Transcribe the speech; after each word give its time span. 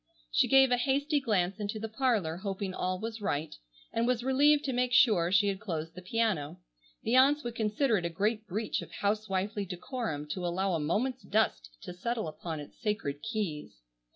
She 0.31 0.47
gave 0.47 0.71
a 0.71 0.77
hasty 0.77 1.19
glance 1.19 1.59
into 1.59 1.77
the 1.77 1.87
parlor 1.87 2.37
hoping 2.37 2.73
all 2.73 2.97
was 2.99 3.21
right, 3.21 3.55
and 3.93 4.07
was 4.07 4.23
relieved 4.23 4.65
to 4.65 4.73
make 4.73 4.93
sure 4.93 5.31
she 5.31 5.45
had 5.47 5.59
closed 5.59 5.93
the 5.93 6.01
piano. 6.01 6.59
The 7.03 7.15
aunts 7.15 7.43
would 7.43 7.53
consider 7.53 7.97
it 7.97 8.05
a 8.05 8.09
great 8.09 8.47
breach 8.47 8.81
of 8.81 8.89
housewifely 8.91 9.63
decorum 9.65 10.27
to 10.29 10.43
allow 10.43 10.73
a 10.73 10.79
moment's 10.79 11.21
dust 11.21 11.77
to 11.83 11.93
settle 11.93 12.27
upon 12.27 12.59
its 12.59 12.81
sacred 12.81 13.21
keys. 13.21 13.83